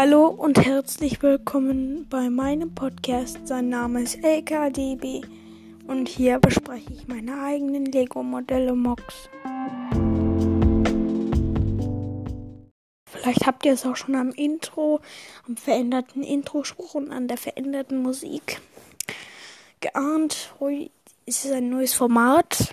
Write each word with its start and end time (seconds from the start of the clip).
Hallo 0.00 0.28
und 0.28 0.64
herzlich 0.64 1.24
willkommen 1.24 2.06
bei 2.08 2.30
meinem 2.30 2.72
Podcast. 2.72 3.48
Sein 3.48 3.68
Name 3.68 4.02
ist 4.02 4.22
LKDB 4.22 5.22
und 5.88 6.08
hier 6.08 6.38
bespreche 6.38 6.92
ich 6.92 7.08
meine 7.08 7.42
eigenen 7.42 7.84
Lego-Modelle 7.84 8.76
Mox. 8.76 9.02
Vielleicht 13.10 13.44
habt 13.44 13.66
ihr 13.66 13.72
es 13.72 13.84
auch 13.84 13.96
schon 13.96 14.14
am 14.14 14.30
Intro, 14.30 15.00
am 15.48 15.56
veränderten 15.56 16.22
Introspruch 16.22 16.94
und 16.94 17.10
an 17.10 17.26
der 17.26 17.36
veränderten 17.36 18.00
Musik 18.00 18.60
geahnt. 19.80 20.54
Heute 20.60 20.92
ist 21.26 21.44
es 21.44 21.50
ein 21.50 21.70
neues 21.70 21.94
Format. 21.94 22.72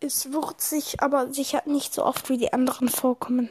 Es 0.00 0.32
wird 0.32 0.62
sich 0.62 1.02
aber 1.02 1.34
sicher 1.34 1.62
nicht 1.66 1.92
so 1.92 2.02
oft 2.02 2.30
wie 2.30 2.38
die 2.38 2.54
anderen 2.54 2.88
vorkommen. 2.88 3.50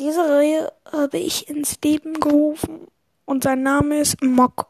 Diese 0.00 0.20
Reihe 0.20 0.72
habe 0.92 1.18
ich 1.18 1.48
ins 1.48 1.78
Leben 1.82 2.20
gerufen 2.20 2.86
und 3.24 3.42
sein 3.42 3.62
Name 3.62 4.00
ist 4.00 4.22
Mock, 4.22 4.68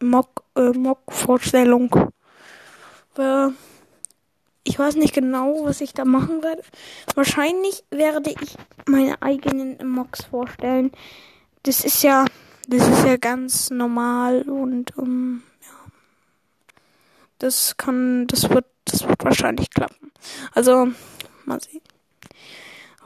Mock, 0.00 0.44
äh, 0.54 0.70
Mock 0.70 1.00
Vorstellung. 1.08 2.12
Weil 3.16 3.52
ich 4.62 4.78
weiß 4.78 4.94
nicht 4.94 5.12
genau, 5.12 5.64
was 5.64 5.80
ich 5.80 5.92
da 5.92 6.04
machen 6.04 6.44
werde. 6.44 6.62
Wahrscheinlich 7.16 7.82
werde 7.90 8.30
ich 8.30 8.56
meine 8.86 9.20
eigenen 9.22 9.76
Mocks 9.88 10.24
vorstellen. 10.24 10.92
Das 11.64 11.84
ist 11.84 12.04
ja, 12.04 12.24
das 12.68 12.86
ist 12.86 13.04
ja 13.04 13.16
ganz 13.16 13.70
normal 13.70 14.42
und 14.42 14.96
um, 14.96 15.42
ja, 15.62 15.92
das 17.38 17.76
kann, 17.76 18.28
das 18.28 18.48
wird 18.48 18.66
das 18.84 19.06
wird 19.06 19.24
wahrscheinlich 19.24 19.70
klappen. 19.70 20.12
Also, 20.52 20.88
mal 21.44 21.60
sehen. 21.60 21.82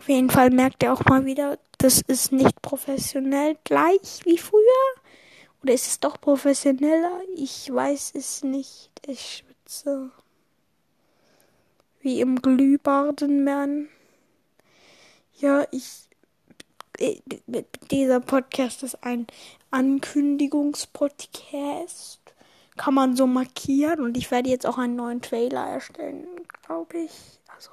Auf 0.05 0.11
jeden 0.11 0.29
Fall 0.29 0.51
merkt 0.51 0.83
ihr 0.83 0.93
auch 0.93 1.03
mal 1.07 1.25
wieder, 1.25 1.59
das 1.79 2.03
ist 2.03 2.31
nicht 2.31 2.61
professionell 2.61 3.57
gleich 3.65 4.21
wie 4.25 4.37
früher. 4.37 4.61
Oder 5.63 5.73
ist 5.73 5.87
es 5.87 5.99
doch 5.99 6.21
professioneller? 6.21 7.23
Ich 7.35 7.73
weiß 7.73 8.13
es 8.15 8.45
nicht. 8.45 8.91
Ich 9.07 9.39
schwitze. 9.39 10.11
Wie 12.03 12.21
im 12.21 12.43
Glühbaden, 12.43 13.89
Ja, 15.39 15.67
ich. 15.71 16.11
Dieser 17.91 18.21
Podcast 18.21 18.83
ist 18.83 19.03
ein 19.03 19.27
Ankündigungspodcast 19.71 22.21
kann 22.77 22.93
man 22.93 23.17
so 23.17 23.27
markieren. 23.27 24.01
Und 24.01 24.19
ich 24.19 24.31
werde 24.31 24.51
jetzt 24.51 24.67
auch 24.67 24.77
einen 24.77 24.97
neuen 24.97 25.23
Trailer 25.23 25.67
erstellen, 25.67 26.27
glaube 26.67 26.99
ich. 26.99 27.41
Also, 27.49 27.71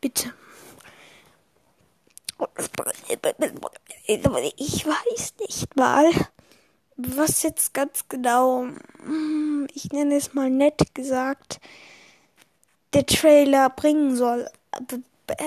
bitte. 0.00 0.32
Ich 4.56 4.86
weiß 4.86 5.34
nicht 5.48 5.76
mal, 5.76 6.10
was 6.96 7.42
jetzt 7.42 7.74
ganz 7.74 8.08
genau, 8.08 8.66
hm, 9.04 9.66
ich 9.72 9.92
nenne 9.92 10.16
es 10.16 10.34
mal 10.34 10.50
nett 10.50 10.94
gesagt, 10.94 11.60
der 12.92 13.06
Trailer 13.06 13.70
bringen 13.70 14.16
soll. 14.16 14.48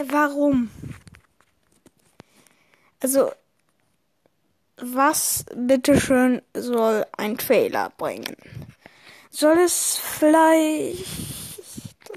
Warum? 0.09 0.71
Also, 3.01 3.31
was 4.77 5.45
bitteschön 5.55 6.41
soll 6.53 7.05
ein 7.17 7.37
Trailer 7.37 7.91
bringen? 7.97 8.35
Soll 9.29 9.59
es 9.59 9.97
vielleicht 9.97 11.44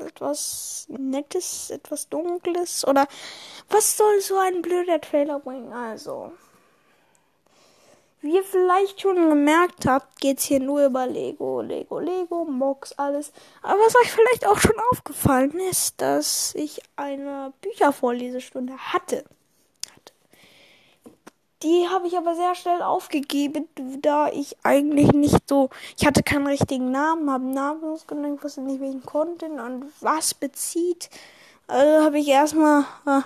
etwas 0.00 0.86
Nettes, 0.88 1.70
etwas 1.70 2.08
Dunkles 2.08 2.86
oder 2.86 3.06
was 3.68 3.96
soll 3.96 4.20
so 4.20 4.38
ein 4.38 4.62
blöder 4.62 5.00
Trailer 5.00 5.40
bringen? 5.40 5.72
Also, 5.72 6.32
wie 8.20 8.34
ihr 8.34 8.42
vielleicht 8.42 9.00
schon 9.00 9.28
gemerkt 9.28 9.86
habt, 9.86 10.20
geht's 10.20 10.44
hier 10.44 10.58
nur 10.58 10.86
über 10.86 11.06
Lego, 11.06 11.60
Lego, 11.60 12.00
Lego, 12.00 12.44
Mox, 12.44 12.92
alles. 12.94 13.32
Aber 13.62 13.78
was 13.78 13.94
euch 13.94 14.10
vielleicht 14.10 14.46
auch 14.46 14.58
schon 14.58 14.78
aufgefallen 14.90 15.58
ist, 15.70 16.00
dass 16.00 16.54
ich 16.56 16.80
eine 16.96 17.52
Büchervorlesestunde 17.60 18.76
hatte. 18.76 19.24
Die 21.62 21.88
habe 21.88 22.06
ich 22.06 22.16
aber 22.16 22.36
sehr 22.36 22.54
schnell 22.54 22.82
aufgegeben, 22.82 23.68
da 24.00 24.30
ich 24.30 24.56
eigentlich 24.62 25.12
nicht 25.12 25.48
so. 25.48 25.70
Ich 25.98 26.06
hatte 26.06 26.22
keinen 26.22 26.46
richtigen 26.46 26.92
Namen, 26.92 27.30
habe 27.30 27.44
einen 27.44 27.54
Namen 27.54 27.82
ausgedacht, 27.82 28.44
wusste 28.44 28.60
nicht 28.60 28.80
welchen 28.80 29.04
Content 29.04 29.60
und 29.60 29.86
was 30.00 30.34
bezieht. 30.34 31.10
Also 31.66 32.04
habe 32.04 32.18
ich 32.18 32.28
erstmal. 32.28 32.84
Äh, 33.06 33.22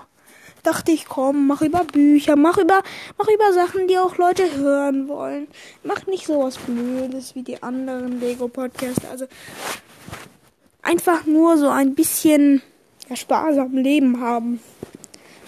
dachte 0.62 0.92
ich, 0.92 1.06
komm, 1.06 1.46
mach 1.48 1.60
über 1.60 1.84
Bücher, 1.84 2.36
mach 2.36 2.56
über, 2.56 2.82
mach 3.18 3.26
über 3.28 3.52
Sachen, 3.52 3.88
die 3.88 3.98
auch 3.98 4.16
Leute 4.16 4.54
hören 4.54 5.08
wollen. 5.08 5.48
Mach 5.82 6.06
nicht 6.06 6.26
sowas 6.26 6.56
Blödes 6.58 7.34
wie 7.34 7.42
die 7.42 7.62
anderen 7.62 8.20
Lego 8.20 8.48
Podcasts. 8.48 9.04
Also 9.10 9.26
einfach 10.82 11.26
nur 11.26 11.56
so 11.58 11.68
ein 11.68 11.94
bisschen 11.94 12.62
ja, 13.08 13.16
Spaß 13.16 13.58
am 13.58 13.76
Leben 13.76 14.20
haben, 14.20 14.60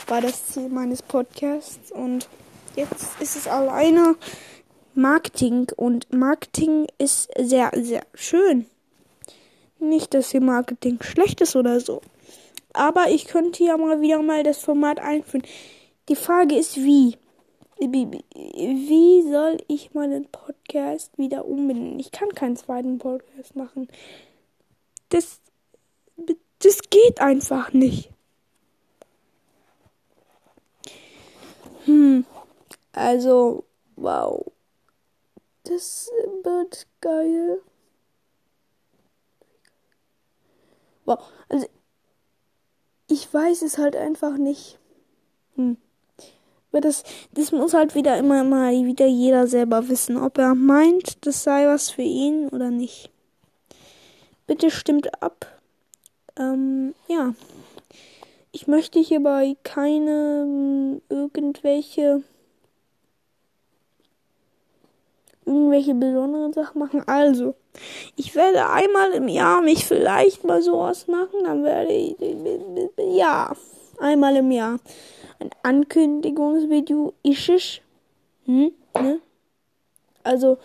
war 0.07 0.21
das 0.21 0.47
Ziel 0.47 0.69
meines 0.69 1.03
Podcasts 1.03 1.93
und 1.93 2.29
Jetzt 2.77 3.21
ist 3.21 3.37
es 3.37 3.47
alleine 3.47 4.17
Marketing 4.95 5.69
und 5.77 6.13
Marketing 6.13 6.87
ist 6.99 7.29
sehr, 7.39 7.71
sehr 7.75 8.03
schön. 8.15 8.67
Nicht, 9.79 10.15
dass 10.15 10.31
hier 10.31 10.41
Marketing 10.41 11.01
schlecht 11.03 11.41
ist 11.41 11.55
oder 11.57 11.79
so. 11.81 12.01
Aber 12.73 13.11
ich 13.11 13.27
könnte 13.27 13.63
ja 13.63 13.77
mal 13.77 14.01
wieder 14.01 14.21
mal 14.23 14.43
das 14.43 14.59
Format 14.59 14.99
einführen. 14.99 15.45
Die 16.09 16.17
Frage 16.17 16.57
ist, 16.57 16.77
wie? 16.77 17.17
Wie 17.79 19.23
soll 19.31 19.59
ich 19.69 19.95
meinen 19.95 20.27
Podcast 20.27 21.17
wieder 21.19 21.45
umbenennen? 21.45 21.99
Ich 21.99 22.13
kann 22.13 22.29
keinen 22.31 22.57
zweiten 22.57 22.99
Podcast 22.99 23.57
machen. 23.57 23.89
Das, 25.11 25.41
das 26.61 26.79
geht 26.91 27.21
einfach 27.21 27.73
nicht. 27.73 28.11
Hm. 31.85 32.25
Also, 32.95 33.65
wow. 33.97 34.53
Das 35.65 36.11
wird 36.45 36.87
geil. 37.01 37.61
Wow. 41.05 41.19
Also, 41.49 41.67
ich 43.09 43.33
weiß 43.33 43.63
es 43.63 43.79
halt 43.79 43.97
einfach 43.97 44.37
nicht. 44.37 44.79
Hm. 45.57 45.77
Aber 46.71 46.81
das, 46.81 47.05
das 47.33 47.53
muss 47.53 47.75
halt 47.75 47.95
wieder 47.95 48.17
immer 48.17 48.43
mal 48.43 48.73
wieder 48.85 49.07
jeder 49.07 49.47
selber 49.47 49.89
wissen, 49.89 50.17
ob 50.17 50.39
er 50.39 50.55
meint, 50.55 51.25
das 51.27 51.43
sei 51.43 51.67
was 51.67 51.91
für 51.91 52.03
ihn 52.03 52.49
oder 52.49 52.71
nicht. 52.71 53.11
Bitte 54.47 54.71
stimmt 54.71 55.23
ab. 55.23 55.61
Ähm, 56.37 56.95
ja. 57.09 57.35
Ich 58.53 58.67
möchte 58.67 59.01
hierbei 59.01 59.57
keine 59.63 60.43
hm, 60.47 61.03
irgendwelche 61.09 62.23
irgendwelche 65.47 65.95
besonderen 65.95 66.53
Sachen 66.53 66.79
machen. 66.79 67.03
Also, 67.07 67.55
ich 68.17 68.35
werde 68.35 68.69
einmal 68.69 69.13
im 69.13 69.29
Jahr 69.29 69.61
mich 69.61 69.87
vielleicht 69.87 70.45
mal 70.45 70.63
sowas 70.63 71.07
machen. 71.09 71.45
Dann 71.45 71.65
werde 71.65 71.93
ich, 71.93 72.17
ja, 72.99 73.53
einmal 73.99 74.37
im 74.37 74.51
Jahr 74.51 74.79
ein 75.41 75.51
Ankündigungsvideo 75.63 77.13
es. 77.23 77.81
Hm, 78.47 78.73
ne? 78.95 79.21
Also, 80.23 80.59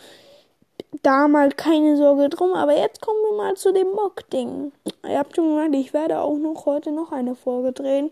da 1.04 1.28
mal 1.28 1.50
keine 1.52 1.98
Sorge 1.98 2.30
drum, 2.30 2.54
aber 2.54 2.76
jetzt 2.76 3.02
kommen 3.02 3.20
wir 3.30 3.38
mal 3.38 3.56
zu 3.56 3.72
dem 3.72 3.92
Mock-Ding. 3.92 4.72
Ihr 5.08 5.20
habt 5.20 5.36
schon 5.36 5.50
gemerkt, 5.50 5.76
ich 5.76 5.94
werde 5.94 6.20
auch 6.20 6.38
noch 6.38 6.66
heute 6.66 6.92
noch 6.92 7.12
eine 7.12 7.36
Folge 7.36 7.72
drehen, 7.72 8.12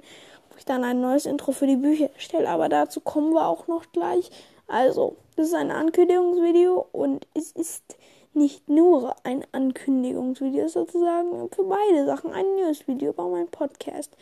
wo 0.50 0.58
ich 0.58 0.66
dann 0.66 0.84
ein 0.84 1.02
neues 1.02 1.26
Intro 1.26 1.52
für 1.52 1.68
die 1.68 1.78
Bücher 1.78 2.10
erstelle, 2.14 2.50
aber 2.50 2.70
dazu 2.70 3.02
kommen 3.02 3.34
wir 3.34 3.48
auch 3.48 3.68
noch 3.68 3.86
gleich. 3.92 4.30
Also, 4.68 5.16
das 5.36 5.48
ist 5.48 5.54
ein 5.54 5.72
Ankündigungsvideo 5.72 6.88
und 6.92 7.26
es 7.34 7.52
ist 7.54 7.98
nicht 8.34 8.70
nur 8.70 9.16
ein 9.24 9.46
Ankündigungsvideo, 9.52 10.68
sozusagen 10.68 11.50
für 11.50 11.64
beide 11.64 12.06
Sachen 12.06 12.32
ein 12.34 12.46
Newsvideo 12.56 13.14
bei 13.14 13.24
meinem 13.24 13.48
Podcast. 13.48 14.16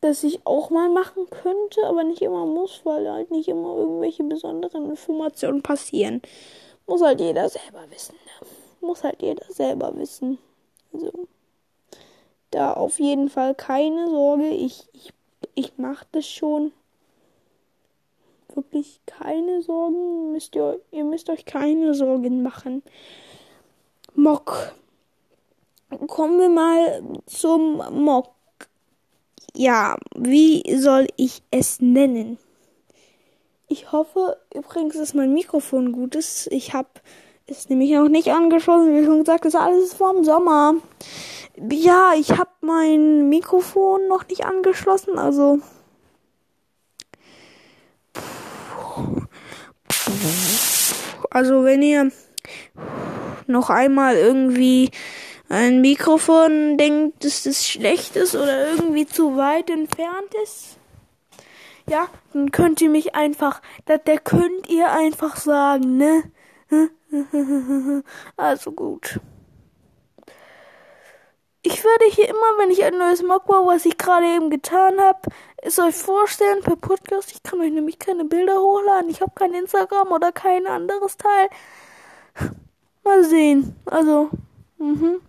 Das 0.00 0.22
ich 0.24 0.46
auch 0.46 0.70
mal 0.70 0.88
machen 0.88 1.28
könnte, 1.30 1.84
aber 1.86 2.04
nicht 2.04 2.22
immer 2.22 2.46
muss, 2.46 2.82
weil 2.84 3.10
halt 3.10 3.30
nicht 3.30 3.48
immer 3.48 3.76
irgendwelche 3.76 4.22
besonderen 4.22 4.90
Informationen 4.90 5.62
passieren. 5.62 6.22
Muss 6.86 7.02
halt 7.02 7.20
jeder 7.20 7.48
selber 7.48 7.84
wissen. 7.90 8.14
Ne? 8.14 8.46
Muss 8.86 9.02
halt 9.02 9.20
jeder 9.20 9.46
selber 9.52 9.96
wissen. 9.96 10.38
Also, 10.92 11.12
da 12.50 12.72
auf 12.72 13.00
jeden 13.00 13.28
Fall 13.28 13.54
keine 13.54 14.08
Sorge. 14.08 14.48
Ich, 14.48 14.88
ich, 14.92 15.12
ich 15.54 15.76
mache 15.76 16.06
das 16.12 16.26
schon 16.26 16.72
wirklich 18.56 19.00
keine 19.06 19.62
Sorgen. 19.62 20.32
Müsst 20.32 20.54
ihr, 20.56 20.80
ihr 20.90 21.04
müsst 21.04 21.30
euch 21.30 21.44
keine 21.44 21.94
Sorgen 21.94 22.42
machen. 22.42 22.82
Mock. 24.14 24.74
Kommen 26.08 26.40
wir 26.40 26.48
mal 26.48 27.02
zum 27.26 27.82
Mock. 28.02 28.32
Ja, 29.54 29.96
wie 30.16 30.62
soll 30.76 31.06
ich 31.16 31.42
es 31.50 31.80
nennen? 31.80 32.38
Ich 33.68 33.92
hoffe 33.92 34.36
übrigens, 34.54 34.96
dass 34.96 35.14
mein 35.14 35.32
Mikrofon 35.32 35.92
gut 35.92 36.14
ist. 36.14 36.46
Ich 36.48 36.72
habe 36.72 36.88
es 37.46 37.68
nämlich 37.68 37.90
noch 37.92 38.08
nicht 38.08 38.32
angeschlossen. 38.32 38.96
Wie 38.96 39.04
schon 39.04 39.20
gesagt, 39.20 39.44
ist 39.44 39.54
alles 39.54 39.94
vom 39.94 40.24
Sommer. 40.24 40.74
Ja, 41.70 42.12
ich 42.16 42.32
habe 42.32 42.50
mein 42.60 43.28
Mikrofon 43.28 44.08
noch 44.08 44.26
nicht 44.28 44.44
angeschlossen. 44.44 45.18
Also. 45.18 45.60
Also 51.30 51.64
wenn 51.64 51.82
ihr 51.82 52.10
noch 53.46 53.70
einmal 53.70 54.16
irgendwie 54.16 54.90
ein 55.48 55.80
Mikrofon 55.80 56.76
denkt, 56.76 57.24
dass 57.24 57.44
das 57.44 57.66
schlecht 57.66 58.16
ist 58.16 58.34
oder 58.34 58.70
irgendwie 58.70 59.06
zu 59.06 59.36
weit 59.36 59.70
entfernt 59.70 60.34
ist, 60.42 60.78
ja, 61.88 62.08
dann 62.32 62.50
könnt 62.50 62.80
ihr 62.80 62.90
mich 62.90 63.14
einfach, 63.14 63.62
da, 63.84 63.96
der 63.96 64.18
könnt 64.18 64.68
ihr 64.68 64.90
einfach 64.90 65.36
sagen, 65.36 65.96
ne? 65.96 66.24
Also 68.36 68.72
gut. 68.72 69.20
Ich 71.68 71.82
werde 71.82 72.04
hier 72.04 72.28
immer, 72.28 72.58
wenn 72.58 72.70
ich 72.70 72.84
ein 72.84 72.96
neues 72.96 73.24
Mock 73.24 73.46
baue, 73.46 73.74
was 73.74 73.84
ich 73.86 73.98
gerade 73.98 74.24
eben 74.24 74.50
getan 74.50 75.00
habe, 75.00 75.18
es 75.56 75.80
euch 75.80 75.96
vorstellen 75.96 76.62
per 76.62 76.76
Podcast. 76.76 77.32
Ich 77.32 77.42
kann 77.42 77.60
euch 77.60 77.72
nämlich 77.72 77.98
keine 77.98 78.24
Bilder 78.24 78.60
hochladen. 78.60 79.10
Ich 79.10 79.20
habe 79.20 79.32
kein 79.34 79.52
Instagram 79.52 80.12
oder 80.12 80.30
kein 80.30 80.68
anderes 80.68 81.16
Teil. 81.16 81.48
Mal 83.02 83.24
sehen. 83.24 83.74
Also, 83.84 84.30
mhm. 84.78 85.20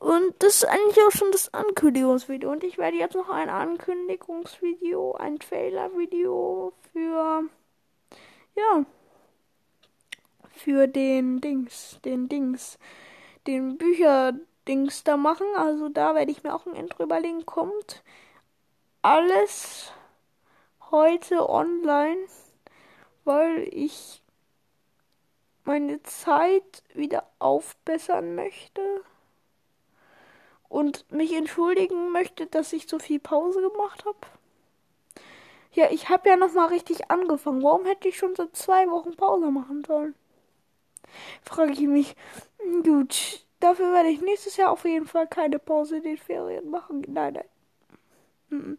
Und 0.00 0.34
das 0.40 0.56
ist 0.56 0.64
eigentlich 0.66 1.02
auch 1.02 1.12
schon 1.12 1.32
das 1.32 1.54
Ankündigungsvideo. 1.54 2.52
Und 2.52 2.62
ich 2.62 2.76
werde 2.76 2.98
jetzt 2.98 3.14
noch 3.14 3.30
ein 3.30 3.48
Ankündigungsvideo, 3.48 5.14
ein 5.14 5.38
Trailer-Video 5.38 6.74
für, 6.92 7.44
ja, 8.54 8.84
für 10.50 10.86
den 10.88 11.40
Dings, 11.40 11.98
den 12.04 12.28
Dings, 12.28 12.78
den 13.46 13.78
Bücher-Dings 14.64 15.04
da 15.04 15.16
machen. 15.16 15.46
Also 15.56 15.88
da 15.88 16.14
werde 16.14 16.30
ich 16.30 16.42
mir 16.42 16.54
auch 16.54 16.66
ein 16.66 16.74
Intro 16.74 17.02
überlegen. 17.04 17.46
Kommt 17.46 18.02
alles 19.02 19.92
heute 20.90 21.48
online, 21.48 22.20
weil 23.24 23.68
ich 23.70 24.22
meine 25.64 26.02
Zeit 26.02 26.82
wieder 26.94 27.26
aufbessern 27.38 28.34
möchte 28.34 29.04
und 30.68 31.10
mich 31.12 31.32
entschuldigen 31.34 32.10
möchte, 32.10 32.46
dass 32.46 32.72
ich 32.72 32.88
so 32.88 32.98
viel 32.98 33.20
Pause 33.20 33.60
gemacht 33.60 34.04
habe. 34.04 34.18
Ja, 35.74 35.90
ich 35.90 36.10
habe 36.10 36.28
ja 36.28 36.36
noch 36.36 36.52
mal 36.52 36.66
richtig 36.66 37.10
angefangen. 37.10 37.62
Warum 37.62 37.86
hätte 37.86 38.08
ich 38.08 38.18
schon 38.18 38.34
seit 38.34 38.54
zwei 38.54 38.90
Wochen 38.90 39.16
Pause 39.16 39.50
machen 39.50 39.84
sollen? 39.84 40.14
Frage 41.42 41.72
ich 41.72 41.80
mich. 41.80 42.14
Gut, 42.84 43.46
dafür 43.62 43.92
werde 43.92 44.08
ich 44.08 44.20
nächstes 44.20 44.56
Jahr 44.56 44.70
auf 44.70 44.84
jeden 44.84 45.06
Fall 45.06 45.26
keine 45.26 45.58
Pause 45.58 45.98
in 45.98 46.02
den 46.02 46.18
Ferien 46.18 46.70
machen. 46.70 47.04
Nein, 47.08 47.38
nein. 48.50 48.76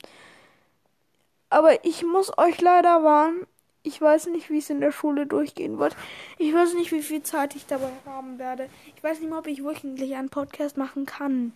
Aber 1.50 1.86
ich 1.86 2.04
muss 2.04 2.38
euch 2.38 2.60
leider 2.62 3.04
warnen. 3.04 3.48
Ich 3.86 4.00
weiß 4.00 4.28
nicht, 4.28 4.50
wie 4.50 4.60
es 4.60 4.70
in 4.70 4.80
der 4.80 4.92
Schule 4.92 5.28
durchgehen 5.28 5.78
wird. 5.78 5.96
Ich 6.38 6.54
weiß 6.54 6.74
nicht, 6.74 6.92
wie 6.92 7.02
viel 7.02 7.22
Zeit 7.22 7.56
ich 7.56 7.66
dabei 7.66 7.92
haben 8.06 8.40
werde. 8.40 8.70
Ich 8.96 9.04
weiß 9.04 9.20
nicht 9.20 9.30
mal, 9.30 9.40
ob 9.40 9.48
ich 9.48 9.64
wöchentlich 9.64 10.16
einen 10.16 10.30
Podcast 10.30 10.78
machen 10.78 11.06
kann. 11.06 11.54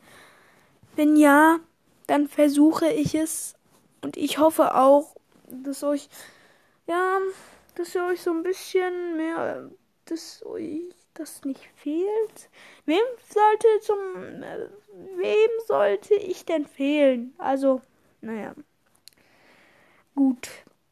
Wenn 0.95 1.15
ja, 1.15 1.59
dann 2.07 2.27
versuche 2.27 2.91
ich 2.91 3.15
es. 3.15 3.55
Und 4.01 4.17
ich 4.17 4.39
hoffe 4.39 4.75
auch, 4.75 5.15
dass 5.47 5.83
euch, 5.83 6.09
ja, 6.85 7.17
dass 7.75 7.95
ihr 7.95 8.03
euch 8.05 8.21
so 8.21 8.31
ein 8.31 8.43
bisschen 8.43 9.15
mehr, 9.15 9.69
dass 10.05 10.45
euch 10.45 10.81
das 11.19 11.43
nicht 11.43 11.67
fehlt. 11.75 12.49
Wem 12.85 13.03
sollte 13.29 13.67
zum, 13.81 13.97
wem 15.17 15.49
sollte 15.65 16.15
ich 16.15 16.45
denn 16.45 16.65
fehlen? 16.65 17.33
Also, 17.37 17.81
naja. 18.21 18.53
Gut. 20.15 20.49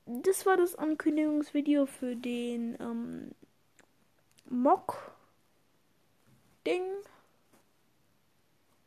Das 0.08 0.46
war 0.46 0.56
das 0.56 0.76
Ankündigungsvideo 0.76 1.88
für 1.88 2.16
den 2.16 2.78
ähm, 2.80 3.32
Mock 4.48 5.16
Ding. 6.66 6.84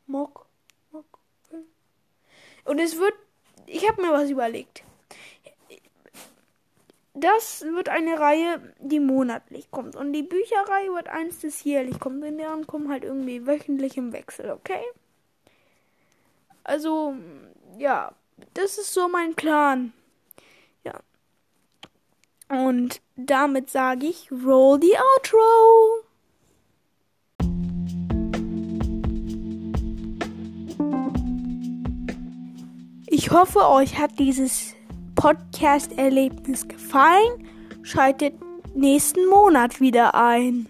Mock 0.07 0.49
und 2.69 2.77
es 2.77 2.99
wird, 2.99 3.15
ich 3.65 3.87
habe 3.89 4.01
mir 4.01 4.11
was 4.11 4.29
überlegt. 4.29 4.83
Das 7.21 7.61
wird 7.63 7.89
eine 7.89 8.19
Reihe, 8.19 8.73
die 8.79 8.99
monatlich 8.99 9.71
kommt. 9.71 9.95
Und 9.95 10.13
die 10.13 10.23
Bücherreihe 10.23 10.93
wird 10.93 11.09
eins, 11.09 11.39
das 11.39 11.63
jährlich 11.63 11.99
kommt. 11.99 12.23
Und 12.23 12.37
deren 12.37 12.67
kommen 12.67 12.89
halt 12.89 13.03
irgendwie 13.03 13.45
wöchentlich 13.45 13.97
im 13.97 14.13
Wechsel, 14.13 14.51
okay? 14.51 14.83
Also, 16.63 17.15
ja, 17.77 18.13
das 18.53 18.77
ist 18.77 18.93
so 18.93 19.07
mein 19.07 19.35
Plan. 19.35 19.91
Ja. 20.83 20.99
Und 22.47 23.01
damit 23.15 23.69
sage 23.69 24.05
ich, 24.05 24.31
roll 24.31 24.79
the 24.81 24.93
outro. 25.15 26.05
Ich 33.07 33.31
hoffe, 33.31 33.67
euch 33.67 33.97
hat 33.97 34.19
dieses 34.19 34.75
Podcast-Erlebnis 35.19 36.65
gefallen. 36.69 37.45
Schaltet 37.83 38.35
nächsten 38.73 39.27
Monat 39.27 39.81
wieder 39.81 40.15
ein. 40.15 40.69